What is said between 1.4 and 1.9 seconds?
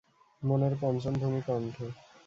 কণ্ঠ।